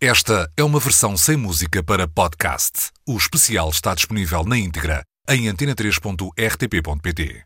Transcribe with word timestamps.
Esta 0.00 0.52
é 0.58 0.62
uma 0.62 0.78
versão 0.78 1.16
sem 1.16 1.38
música 1.38 1.82
para 1.82 2.06
podcast. 2.06 2.90
O 3.08 3.16
especial 3.16 3.70
está 3.70 3.94
disponível 3.94 4.44
na 4.44 4.58
íntegra 4.58 5.02
em 5.26 5.46
antena3.rtp.pt. 5.46 7.44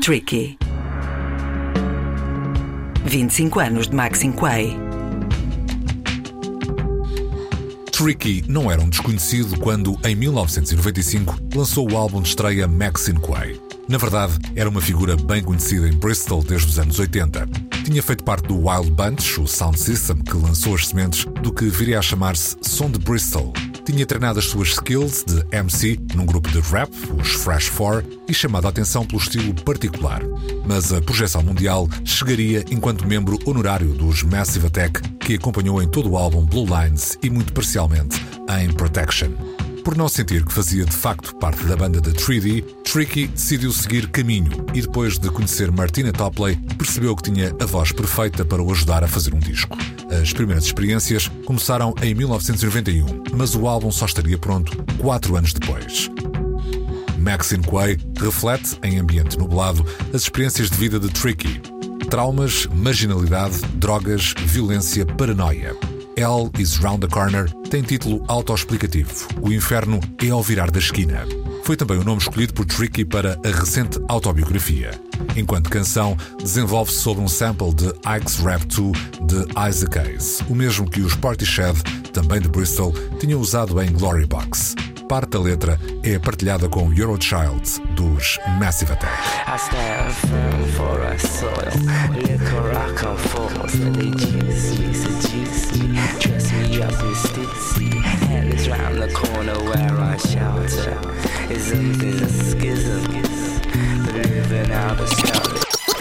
Tricky. 0.00 0.56
25 3.04 3.60
anos 3.60 3.86
de 3.88 3.94
Maxine 3.94 4.32
Quay. 4.32 4.74
Tricky 7.92 8.44
não 8.48 8.70
era 8.70 8.80
um 8.80 8.88
desconhecido 8.88 9.60
quando, 9.60 10.00
em 10.02 10.14
1995, 10.14 11.36
lançou 11.54 11.92
o 11.92 11.98
álbum 11.98 12.22
de 12.22 12.28
estreia 12.28 12.66
Maxine 12.66 13.20
Quay. 13.20 13.60
Na 13.86 13.98
verdade, 13.98 14.38
era 14.56 14.70
uma 14.70 14.80
figura 14.80 15.18
bem 15.18 15.42
conhecida 15.42 15.86
em 15.86 15.92
Bristol 15.92 16.42
desde 16.42 16.70
os 16.70 16.78
anos 16.78 16.98
80. 16.98 17.73
Tinha 17.84 18.02
feito 18.02 18.24
parte 18.24 18.48
do 18.48 18.66
Wild 18.66 18.90
Bunch, 18.92 19.38
o 19.38 19.46
sound 19.46 19.78
system 19.78 20.16
que 20.16 20.34
lançou 20.34 20.74
as 20.74 20.88
sementes 20.88 21.26
do 21.42 21.52
que 21.52 21.66
viria 21.66 21.98
a 21.98 22.02
chamar-se 22.02 22.56
Som 22.62 22.90
de 22.90 22.98
Bristol. 22.98 23.52
Tinha 23.84 24.06
treinado 24.06 24.38
as 24.38 24.46
suas 24.46 24.68
skills 24.68 25.22
de 25.24 25.44
MC 25.54 26.00
num 26.14 26.24
grupo 26.24 26.50
de 26.50 26.60
rap, 26.60 26.90
os 27.20 27.34
Fresh 27.34 27.66
Four, 27.66 28.02
e 28.26 28.32
chamado 28.32 28.66
a 28.66 28.70
atenção 28.70 29.04
pelo 29.04 29.20
estilo 29.20 29.54
particular. 29.62 30.22
Mas 30.66 30.94
a 30.94 31.02
projeção 31.02 31.42
mundial 31.42 31.86
chegaria 32.06 32.64
enquanto 32.70 33.06
membro 33.06 33.38
honorário 33.44 33.92
dos 33.92 34.22
Massive 34.22 34.66
Attack, 34.66 35.06
que 35.18 35.34
acompanhou 35.34 35.82
em 35.82 35.86
todo 35.86 36.10
o 36.10 36.16
álbum 36.16 36.42
Blue 36.42 36.64
Lines 36.64 37.18
e 37.22 37.28
muito 37.28 37.52
parcialmente 37.52 38.18
em 38.62 38.72
Protection. 38.72 39.53
Por 39.84 39.98
não 39.98 40.08
sentir 40.08 40.42
que 40.46 40.52
fazia 40.52 40.86
de 40.86 40.96
facto 40.96 41.36
parte 41.36 41.62
da 41.66 41.76
banda 41.76 42.00
de 42.00 42.10
3D, 42.12 42.64
Tricky 42.84 43.26
decidiu 43.26 43.70
seguir 43.70 44.08
caminho 44.08 44.64
e 44.72 44.80
depois 44.80 45.18
de 45.18 45.28
conhecer 45.28 45.70
Martina 45.70 46.10
Topley, 46.10 46.56
percebeu 46.78 47.14
que 47.14 47.30
tinha 47.30 47.54
a 47.60 47.66
voz 47.66 47.92
perfeita 47.92 48.46
para 48.46 48.62
o 48.62 48.72
ajudar 48.72 49.04
a 49.04 49.08
fazer 49.08 49.34
um 49.34 49.38
disco. 49.38 49.76
As 50.10 50.32
primeiras 50.32 50.64
experiências 50.64 51.28
começaram 51.44 51.94
em 52.02 52.14
1991, 52.14 53.24
mas 53.36 53.54
o 53.54 53.68
álbum 53.68 53.92
só 53.92 54.06
estaria 54.06 54.38
pronto 54.38 54.74
quatro 54.96 55.36
anos 55.36 55.52
depois. 55.52 56.10
Maxine 57.18 57.62
Quay 57.62 57.98
reflete, 58.18 58.78
em 58.82 58.98
ambiente 58.98 59.38
nublado, 59.38 59.84
as 60.14 60.22
experiências 60.22 60.70
de 60.70 60.78
vida 60.78 60.98
de 60.98 61.10
Tricky. 61.10 61.60
Traumas, 62.08 62.66
marginalidade, 62.74 63.60
drogas, 63.74 64.32
violência, 64.46 65.04
paranoia. 65.04 65.76
Hell 66.16 66.50
is 66.58 66.76
Round 66.76 67.00
the 67.00 67.12
Corner 67.12 67.50
tem 67.68 67.82
título 67.82 68.22
autoexplicativo. 68.28 69.12
O 69.42 69.52
inferno 69.52 70.00
é 70.22 70.30
ao 70.30 70.42
virar 70.42 70.70
da 70.70 70.78
esquina. 70.78 71.26
Foi 71.64 71.76
também 71.76 71.98
o 71.98 72.04
nome 72.04 72.20
escolhido 72.20 72.54
por 72.54 72.64
Tricky 72.66 73.04
para 73.04 73.36
a 73.44 73.48
recente 73.48 73.98
autobiografia. 74.08 74.92
Enquanto 75.36 75.70
canção, 75.70 76.16
desenvolve-se 76.38 76.98
sobre 76.98 77.24
um 77.24 77.28
sample 77.28 77.74
de 77.74 77.88
Ike's 77.88 78.38
Rap 78.38 78.64
2 78.66 78.92
de 79.22 79.68
Isaac 79.68 79.98
Hayes, 79.98 80.40
o 80.48 80.54
mesmo 80.54 80.88
que 80.88 81.00
os 81.00 81.14
Portishead, 81.16 81.82
também 82.12 82.40
de 82.40 82.48
Bristol, 82.48 82.92
tinham 83.18 83.40
usado 83.40 83.82
em 83.82 83.90
Glory 83.92 84.26
Box. 84.26 84.76
Parte 85.08 85.30
da 85.30 85.40
letra 85.40 85.80
é 86.02 86.18
partilhada 86.18 86.68
com 86.68 86.92
Eurochild, 86.92 87.80
dos 87.96 88.38
Massive 88.58 88.92
Attack. 88.92 89.12
I 95.08 95.13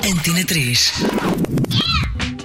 Antena 0.06 0.46
3. 0.46 0.94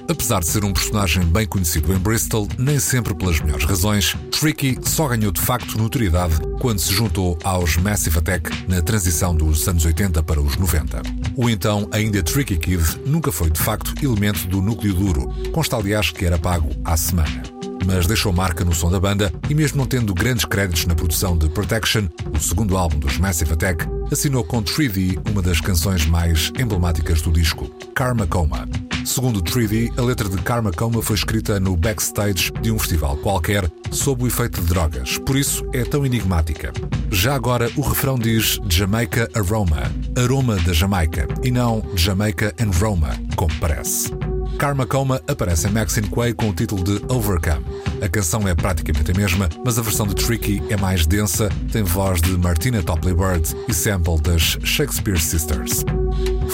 Apesar 0.09 0.39
de 0.39 0.47
ser 0.47 0.65
um 0.65 0.73
personagem 0.73 1.23
bem 1.23 1.45
conhecido 1.45 1.93
em 1.93 1.97
Bristol, 1.97 2.47
nem 2.57 2.79
sempre 2.79 3.13
pelas 3.13 3.39
melhores 3.39 3.65
razões, 3.65 4.15
Tricky 4.31 4.77
só 4.83 5.07
ganhou 5.07 5.31
de 5.31 5.39
facto 5.39 5.77
notoriedade 5.77 6.35
quando 6.59 6.79
se 6.79 6.91
juntou 6.93 7.37
aos 7.43 7.77
Massive 7.77 8.17
Attack 8.17 8.49
na 8.67 8.81
transição 8.81 9.35
dos 9.35 9.67
anos 9.67 9.85
80 9.85 10.23
para 10.23 10.41
os 10.41 10.57
90. 10.57 11.01
O 11.35 11.49
então 11.49 11.87
ainda 11.91 12.23
Tricky 12.23 12.57
Kid 12.57 13.01
nunca 13.05 13.31
foi 13.31 13.49
de 13.49 13.59
facto 13.59 13.93
elemento 14.03 14.47
do 14.47 14.61
núcleo 14.61 14.93
duro, 14.93 15.33
consta 15.51 15.77
aliás 15.77 16.11
que 16.11 16.25
era 16.25 16.39
pago 16.39 16.69
à 16.83 16.97
semana. 16.97 17.58
Mas 17.85 18.07
deixou 18.07 18.31
marca 18.31 18.63
no 18.63 18.73
som 18.73 18.89
da 18.91 18.99
banda 18.99 19.31
e, 19.49 19.55
mesmo 19.55 19.77
não 19.77 19.85
tendo 19.85 20.13
grandes 20.13 20.45
créditos 20.45 20.85
na 20.85 20.95
produção 20.95 21.37
de 21.37 21.49
Protection, 21.49 22.07
o 22.35 22.39
segundo 22.39 22.77
álbum 22.77 22.99
dos 22.99 23.17
Massive 23.17 23.53
Attack, 23.53 23.85
assinou 24.11 24.43
com 24.43 24.61
3D 24.61 25.19
uma 25.29 25.41
das 25.41 25.61
canções 25.61 26.05
mais 26.05 26.51
emblemáticas 26.59 27.21
do 27.21 27.31
disco, 27.31 27.69
Karma 27.95 28.27
Coma. 28.27 28.67
Segundo 29.05 29.41
3D, 29.41 29.91
a 29.97 30.01
letra 30.01 30.29
de 30.29 30.37
Karma 30.37 30.71
Coma 30.71 31.01
foi 31.01 31.15
escrita 31.15 31.59
no 31.59 31.75
backstage 31.75 32.51
de 32.61 32.71
um 32.71 32.77
festival 32.77 33.17
qualquer 33.17 33.69
sob 33.91 34.23
o 34.23 34.27
efeito 34.27 34.61
de 34.61 34.67
drogas, 34.67 35.17
por 35.17 35.35
isso 35.35 35.65
é 35.73 35.83
tão 35.83 36.05
enigmática. 36.05 36.71
Já 37.11 37.33
agora, 37.33 37.71
o 37.75 37.81
refrão 37.81 38.19
diz 38.19 38.59
Jamaica 38.69 39.29
Aroma, 39.33 39.91
aroma 40.15 40.57
da 40.57 40.73
Jamaica, 40.73 41.27
e 41.43 41.49
não 41.49 41.81
Jamaica 41.95 42.53
and 42.59 42.71
Roma, 42.71 43.09
como 43.35 43.53
parece. 43.59 44.11
Karma 44.59 44.85
Coma 44.85 45.21
aparece 45.25 45.67
em 45.67 45.71
Maxine 45.71 46.09
Quay 46.09 46.33
com 46.33 46.49
o 46.49 46.53
título 46.53 46.83
de 46.83 47.01
Overcome. 47.07 47.65
A 48.01 48.09
canção 48.09 48.45
é 48.45 48.53
praticamente 48.53 49.09
a 49.09 49.13
mesma, 49.13 49.47
mas 49.63 49.79
a 49.79 49.81
versão 49.81 50.05
de 50.05 50.13
Tricky 50.13 50.61
é 50.69 50.75
mais 50.75 51.07
densa, 51.07 51.47
tem 51.71 51.81
voz 51.81 52.21
de 52.21 52.37
Martina 52.37 52.83
Topley 52.83 53.13
Bird 53.13 53.55
e 53.69 53.73
sample 53.73 54.19
das 54.19 54.57
Shakespeare 54.61 55.17
Sisters. 55.17 55.85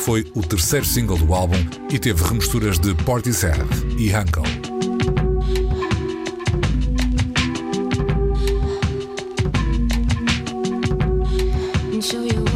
Foi 0.03 0.23
o 0.35 0.43
terceiro 0.43 0.85
single 0.85 1.17
do 1.17 1.33
álbum 1.33 1.57
e 1.89 1.97
teve 1.97 2.23
remisturas 2.23 2.77
de 2.77 2.93
Portishead 2.93 3.59
e. 3.97 4.13
And 11.91 12.03
sure 12.03 12.23
you 12.23 12.54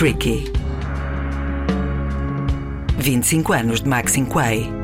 Tricky. 0.00 0.50
25 3.00 3.52
anos 3.52 3.82
de 3.82 3.90
Maxine 3.90 4.26
Quay. 4.26 4.79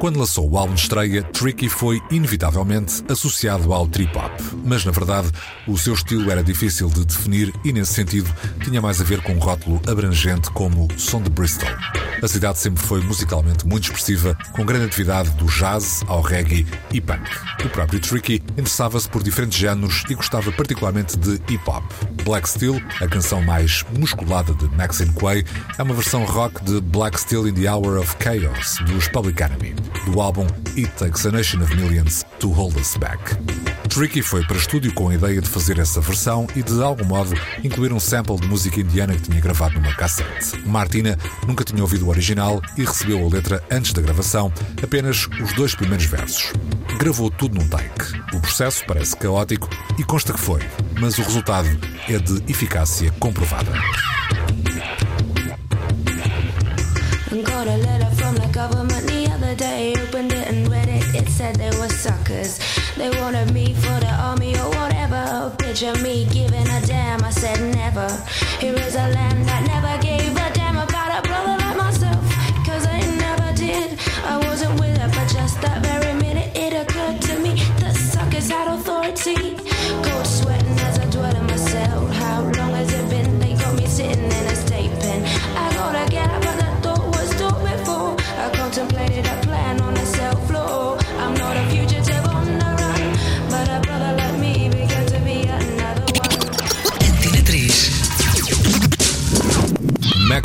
Quando 0.00 0.18
lançou 0.18 0.50
o 0.50 0.56
álbum 0.56 0.72
de 0.72 0.80
estreia, 0.80 1.22
Tricky 1.22 1.68
foi 1.68 2.00
inevitavelmente 2.10 3.04
associado 3.06 3.74
ao 3.74 3.86
trip-hop, 3.86 4.32
mas 4.64 4.82
na 4.82 4.92
verdade 4.92 5.30
o 5.68 5.76
seu 5.76 5.92
estilo 5.92 6.30
era 6.30 6.42
difícil 6.42 6.88
de 6.88 7.04
definir 7.04 7.52
e, 7.62 7.70
nesse 7.70 7.92
sentido, 7.92 8.34
tinha 8.64 8.80
mais 8.80 8.98
a 8.98 9.04
ver 9.04 9.20
com 9.20 9.34
um 9.34 9.38
rótulo 9.38 9.78
abrangente 9.86 10.50
como 10.52 10.88
som 10.96 11.20
de 11.20 11.28
Bristol. 11.28 11.68
A 12.22 12.28
cidade 12.28 12.58
sempre 12.58 12.82
foi 12.82 13.02
musicalmente 13.02 13.66
muito 13.66 13.84
expressiva, 13.84 14.36
com 14.52 14.64
grande 14.64 14.86
atividade 14.86 15.30
do 15.32 15.44
jazz 15.46 16.02
ao 16.06 16.22
reggae 16.22 16.66
e 16.92 17.00
punk. 17.00 17.30
O 17.64 17.68
próprio 17.68 18.00
Tricky 18.00 18.42
interessava-se 18.52 19.08
por 19.08 19.22
diferentes 19.22 19.58
géneros 19.58 20.04
e 20.08 20.14
gostava 20.14 20.50
particularmente 20.52 21.16
de 21.18 21.40
hip-hop. 21.46 21.84
Black 22.24 22.48
Steel, 22.48 22.80
a 23.00 23.06
canção 23.06 23.42
mais 23.42 23.84
musculada 23.98 24.54
de 24.54 24.66
Maxine 24.76 25.12
Quay, 25.12 25.44
é 25.78 25.82
uma 25.82 25.94
versão 25.94 26.24
rock 26.24 26.62
de 26.64 26.80
Black 26.80 27.18
Steel 27.20 27.48
in 27.48 27.54
the 27.54 27.70
Hour 27.70 27.98
of 27.98 28.14
Chaos, 28.22 28.78
dos 28.86 29.08
Public 29.08 29.42
Enemy, 29.42 29.74
do 30.06 30.20
álbum 30.20 30.46
It 30.76 30.88
Takes 30.96 31.26
a 31.26 31.30
Nation 31.30 31.62
of 31.62 31.74
Millions 31.74 32.24
to 32.38 32.50
Hold 32.50 32.76
Us 32.76 32.96
Back. 32.96 33.36
Tricky 33.88 34.22
foi 34.22 34.44
para 34.44 34.56
estúdio 34.56 34.92
com 34.94 35.08
a 35.08 35.14
ideia 35.14 35.40
de 35.40 35.48
fazer 35.48 35.78
essa 35.78 36.00
versão 36.00 36.46
e, 36.54 36.62
de 36.62 36.80
algum 36.82 37.04
modo, 37.04 37.34
incluir 37.64 37.92
um 37.92 37.98
sample 37.98 38.36
de 38.36 38.46
música 38.46 38.80
indiana 38.80 39.14
que 39.14 39.22
tinha 39.22 39.40
gravado 39.40 39.74
numa 39.74 39.94
cassete. 39.94 40.58
Martina 40.64 41.18
nunca 41.46 41.64
tinha 41.64 41.82
ouvido 41.82 42.06
o 42.06 42.08
original 42.08 42.62
e 42.76 42.84
recebeu 42.84 43.24
a 43.24 43.28
letra 43.28 43.62
antes 43.70 43.92
da 43.92 44.00
gravação, 44.00 44.52
apenas 44.82 45.26
os 45.42 45.52
dois 45.54 45.74
primeiros 45.74 46.06
versos. 46.06 46.52
Gravou 46.98 47.30
tudo 47.30 47.58
num 47.58 47.68
take. 47.68 48.36
O 48.36 48.40
processo 48.40 48.84
parece 48.86 49.16
caótico 49.16 49.68
e 49.98 50.04
consta 50.04 50.32
que 50.32 50.40
foi, 50.40 50.60
mas 51.00 51.18
o 51.18 51.22
resultado 51.22 51.68
é 52.08 52.18
de 52.18 52.44
eficácia 52.48 53.10
comprovada. 53.18 53.72
And 57.32 57.44
got 57.44 57.68
a 57.68 57.99
They 63.00 63.08
wanted 63.22 63.54
me 63.54 63.72
for 63.72 63.98
the 63.98 64.12
army 64.12 64.54
or 64.58 64.68
whatever. 64.68 65.56
Picture 65.56 65.96
me 66.02 66.26
giving 66.26 66.68
a 66.68 66.80
damn. 66.84 67.24
I 67.24 67.30
said 67.30 67.58
never. 67.74 68.06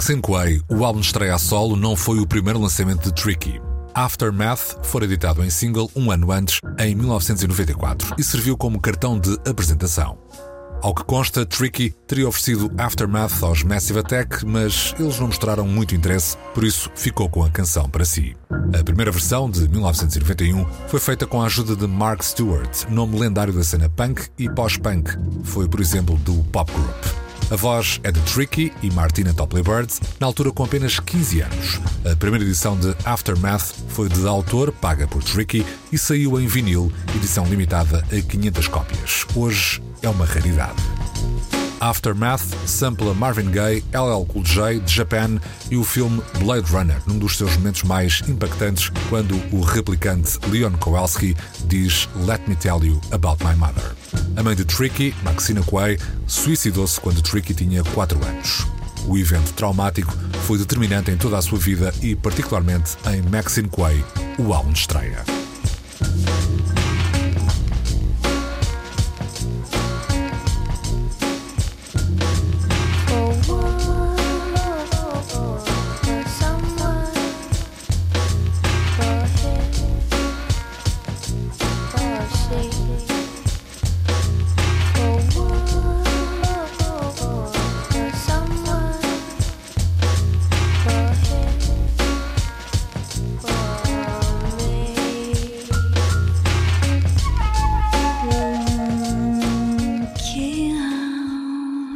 Maxine 0.06 0.22
Quay, 0.22 0.62
o 0.70 0.86
álbum 0.86 1.00
de 1.00 1.08
estreia 1.08 1.34
a 1.34 1.40
solo, 1.40 1.76
não 1.76 1.96
foi 1.96 2.20
o 2.20 2.28
primeiro 2.28 2.60
lançamento 2.60 3.06
de 3.06 3.12
Tricky. 3.12 3.60
Aftermath 3.92 4.78
foi 4.84 5.04
editado 5.04 5.44
em 5.44 5.50
single 5.50 5.90
um 5.96 6.12
ano 6.12 6.32
antes, 6.32 6.60
em 6.78 6.94
1994, 6.94 8.14
e 8.16 8.24
serviu 8.24 8.56
como 8.56 8.80
cartão 8.80 9.20
de 9.20 9.36
apresentação. 9.50 10.16
Ao 10.84 10.94
que 10.94 11.04
consta, 11.04 11.44
Tricky 11.44 11.90
teria 12.06 12.28
oferecido 12.28 12.72
Aftermath 12.78 13.42
aos 13.42 13.64
Massive 13.64 13.98
Attack, 13.98 14.46
mas 14.46 14.94
eles 15.00 15.18
não 15.18 15.26
mostraram 15.26 15.68
muito 15.68 15.96
interesse, 15.96 16.38
por 16.54 16.64
isso 16.64 16.92
ficou 16.96 17.28
com 17.28 17.44
a 17.44 17.50
canção 17.50 17.90
para 17.90 18.06
si. 18.06 18.38
A 18.80 18.84
primeira 18.84 19.10
versão, 19.10 19.50
de 19.50 19.68
1991, 19.68 20.68
foi 20.88 21.00
feita 21.00 21.26
com 21.26 21.42
a 21.42 21.48
ajuda 21.48 21.76
de 21.76 21.88
Mark 21.88 22.22
Stewart, 22.22 22.88
nome 22.92 23.18
lendário 23.18 23.54
da 23.54 23.64
cena 23.64 23.90
punk 23.90 24.28
e 24.38 24.48
pós-punk. 24.48 25.18
Foi, 25.44 25.68
por 25.68 25.82
exemplo, 25.82 26.16
do 26.18 26.44
Pop 26.52 26.72
Group. 26.72 27.15
A 27.52 27.56
voz 27.56 28.00
é 28.04 28.12
de 28.12 28.20
Tricky 28.22 28.74
e 28.82 28.90
Martina 28.90 29.32
Topley 29.32 29.62
Bird, 29.62 29.94
na 30.20 30.26
altura 30.26 30.52
com 30.52 30.64
apenas 30.64 31.00
15 31.00 31.42
anos. 31.42 31.80
A 32.04 32.16
primeira 32.16 32.44
edição 32.44 32.76
de 32.76 32.96
Aftermath 33.06 33.76
foi 33.90 34.10
de 34.10 34.28
autor, 34.28 34.72
paga 34.72 35.08
por 35.08 35.24
Tricky, 35.24 35.64
e 35.92 35.98
saiu 35.98 36.40
em 36.40 36.48
vinil, 36.48 36.92
edição 37.16 37.46
limitada 37.46 38.04
a 38.12 38.22
500 38.22 38.68
cópias. 38.68 39.28
Hoje 39.36 39.80
é 40.02 40.10
uma 40.10 40.26
raridade. 40.26 40.82
Aftermath 41.86 42.42
sampla 42.66 43.14
Marvin 43.14 43.52
Gaye, 43.52 43.84
LL 43.94 44.26
Cool 44.26 44.44
J, 44.44 44.82
Japan 44.88 45.40
e 45.70 45.78
o 45.78 45.84
filme 45.84 46.20
Blade 46.40 46.68
Runner, 46.72 47.00
num 47.06 47.20
dos 47.20 47.38
seus 47.38 47.56
momentos 47.58 47.84
mais 47.84 48.24
impactantes, 48.28 48.90
quando 49.08 49.40
o 49.52 49.62
replicante 49.62 50.40
Leon 50.50 50.72
Kowalski 50.80 51.38
diz 51.68 52.10
Let 52.26 52.42
me 52.48 52.56
tell 52.56 52.84
you 52.84 53.00
about 53.12 53.44
my 53.46 53.56
mother. 53.56 53.84
A 54.36 54.42
mãe 54.42 54.56
de 54.56 54.66
Tricky, 54.66 55.14
Maxina 55.22 55.62
Quay, 55.62 56.00
suicidou-se 56.26 57.00
quando 57.00 57.22
Tricky 57.22 57.54
tinha 57.54 57.84
4 57.84 58.18
anos. 58.26 58.66
O 59.08 59.16
evento 59.16 59.54
traumático 59.54 60.12
foi 60.48 60.58
determinante 60.58 61.12
em 61.12 61.18
toda 61.18 61.38
a 61.38 61.42
sua 61.44 61.60
vida 61.60 61.94
e, 62.02 62.16
particularmente, 62.16 62.98
em 63.14 63.22
Maxine 63.30 63.70
Quay, 63.70 64.04
o 64.40 64.52
álbum 64.56 64.72
de 64.72 64.80
estreia. 64.80 65.24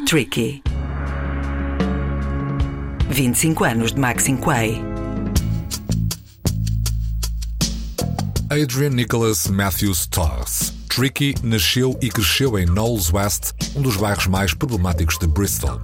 Tricky. 0.09 0.63
25 3.11 3.63
anos 3.63 3.91
de 3.91 3.99
Maxine 3.99 4.39
Quay. 4.39 4.81
Adrian 8.49 8.89
Nicholas 8.89 9.47
Matthews 9.47 10.07
Toss. 10.07 10.73
Tricky 10.89 11.35
nasceu 11.43 11.95
e 12.01 12.09
cresceu 12.09 12.57
em 12.57 12.65
Knowles 12.65 13.13
West, 13.13 13.51
um 13.75 13.83
dos 13.83 13.97
bairros 13.97 14.25
mais 14.25 14.51
problemáticos 14.51 15.19
de 15.19 15.27
Bristol. 15.27 15.79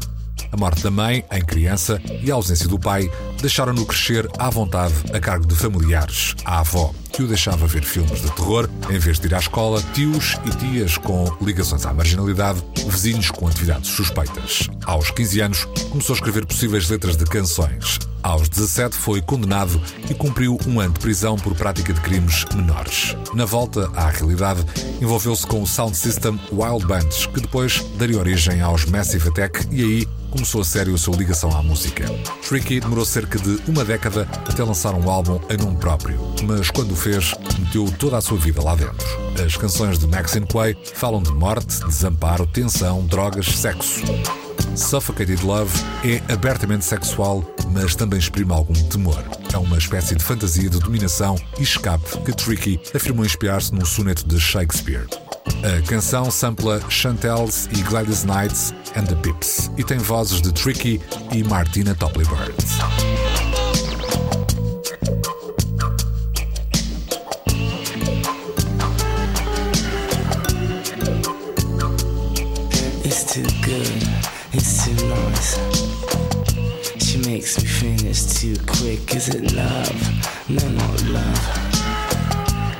A 0.55 0.57
morte 0.57 0.81
da 0.81 0.89
mãe, 0.89 1.21
em 1.33 1.43
criança, 1.43 2.01
e 2.23 2.31
a 2.31 2.35
ausência 2.35 2.65
do 2.69 2.79
pai 2.79 3.11
deixaram-no 3.41 3.85
crescer 3.85 4.25
à 4.39 4.49
vontade 4.49 4.93
a 5.11 5.19
cargo 5.19 5.45
de 5.45 5.53
familiares, 5.53 6.33
a 6.45 6.59
avó, 6.59 6.93
que 7.11 7.21
o 7.21 7.27
deixava 7.27 7.67
ver 7.67 7.83
filmes 7.83 8.21
de 8.21 8.31
terror 8.31 8.69
em 8.89 8.97
vez 8.97 9.19
de 9.19 9.27
ir 9.27 9.35
à 9.35 9.39
escola, 9.39 9.83
tios 9.93 10.37
e 10.45 10.51
tias 10.51 10.97
com 10.97 11.25
ligações 11.41 11.85
à 11.85 11.93
marginalidade, 11.93 12.63
vizinhos 12.87 13.29
com 13.31 13.49
atividades 13.49 13.89
suspeitas. 13.89 14.69
Aos 14.85 15.11
15 15.11 15.41
anos, 15.41 15.65
começou 15.89 16.13
a 16.13 16.17
escrever 16.19 16.45
possíveis 16.45 16.89
letras 16.89 17.17
de 17.17 17.25
canções. 17.25 17.99
Aos 18.25 18.49
17 18.49 18.97
foi 18.97 19.21
condenado 19.21 19.79
e 20.09 20.13
cumpriu 20.15 20.57
um 20.65 20.79
ano 20.79 20.93
de 20.93 20.99
prisão 20.99 21.35
por 21.35 21.53
prática 21.53 21.93
de 21.93 22.01
crimes 22.01 22.43
menores. 22.55 23.15
Na 23.35 23.45
volta 23.45 23.87
à 23.93 24.09
realidade, 24.09 24.65
envolveu-se 24.99 25.45
com 25.45 25.61
o 25.61 25.67
sound 25.67 25.95
system 25.95 26.39
Wild 26.51 26.87
Bands, 26.87 27.27
que 27.27 27.39
depois 27.39 27.85
daria 27.99 28.17
origem 28.17 28.61
aos 28.61 28.83
Massive 28.85 29.29
Attack 29.29 29.67
e 29.69 29.83
aí 29.83 30.07
começou 30.31 30.61
a 30.61 30.65
sério 30.65 30.95
a 30.95 30.97
sua 30.97 31.15
ligação 31.15 31.55
à 31.55 31.61
música. 31.61 32.05
Tricky 32.41 32.79
demorou 32.79 33.05
cerca 33.05 33.37
de 33.37 33.61
uma 33.67 33.85
década 33.85 34.27
até 34.49 34.63
lançar 34.63 34.95
um 34.95 35.07
álbum 35.07 35.39
em 35.47 35.57
nome 35.57 35.77
próprio, 35.77 36.17
mas 36.47 36.71
quando 36.71 36.93
o 36.93 36.95
fez, 36.95 37.35
meteu 37.59 37.85
toda 37.99 38.17
a 38.17 38.21
sua 38.21 38.39
vida 38.39 38.59
lá 38.59 38.73
dentro. 38.73 39.05
As 39.45 39.55
canções 39.55 39.99
de 39.99 40.07
Maxine 40.07 40.47
Quay 40.47 40.75
falam 40.95 41.21
de 41.21 41.31
morte, 41.31 41.79
desamparo, 41.85 42.47
tensão, 42.47 43.05
drogas, 43.05 43.45
sexo. 43.45 44.01
Suffocated 44.75 45.43
Love 45.43 45.71
é 46.03 46.21
abertamente 46.31 46.85
sexual, 46.85 47.43
mas 47.71 47.95
também 47.95 48.19
exprime 48.19 48.51
algum 48.51 48.73
temor. 48.89 49.23
É 49.53 49.57
uma 49.57 49.77
espécie 49.77 50.15
de 50.15 50.23
fantasia 50.23 50.69
de 50.69 50.79
dominação 50.79 51.35
e 51.57 51.63
escape 51.63 52.17
que 52.25 52.33
Tricky 52.33 52.79
afirmou 52.93 53.25
inspirar-se 53.25 53.73
no 53.73 53.85
soneto 53.85 54.27
de 54.27 54.39
Shakespeare. 54.39 55.07
A 55.63 55.81
canção 55.87 56.29
sampla 56.29 56.81
Chantels 56.89 57.67
e 57.71 57.81
Gladys 57.83 58.23
Knights 58.23 58.73
and 58.95 59.05
the 59.05 59.15
Pips 59.15 59.71
e 59.77 59.83
tem 59.83 59.97
vozes 59.97 60.41
de 60.41 60.51
Tricky 60.51 61.01
e 61.31 61.43
Martina 61.43 61.95
Topley 61.95 62.25
Bird. 62.27 63.04
Is 79.27 79.33
it 79.33 79.53
love? 79.53 80.49
No, 80.49 80.69
not 80.69 81.03
love. 81.05 81.45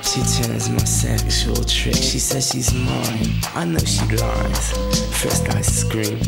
She 0.06 0.22
turns 0.44 0.70
my 0.70 0.78
sexual 0.78 1.56
trick. 1.56 1.96
She 1.96 2.20
says 2.20 2.52
she's 2.52 2.72
mine. 2.72 3.34
I 3.56 3.66
know 3.66 3.80
she 3.80 4.06
lies. 4.16 4.72
First 5.20 5.50
I 5.50 5.62
scream, 5.62 6.20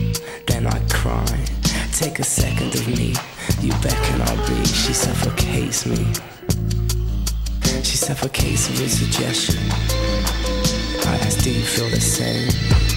then 0.47 0.65
I 0.65 0.79
cry. 0.89 1.45
Take 1.91 2.17
a 2.17 2.23
second 2.23 2.73
of 2.73 2.87
me. 2.87 3.13
You 3.61 3.73
beckon, 3.83 4.21
I'll 4.23 4.47
be. 4.49 4.65
She 4.65 4.93
suffocates 4.93 5.85
me. 5.85 6.11
She 7.83 7.97
suffocates 7.97 8.69
with 8.69 8.91
suggestion. 8.91 9.61
I 11.05 11.29
do 11.43 11.51
you 11.51 11.61
feel 11.61 11.89
the 11.91 12.01
same? 12.01 12.96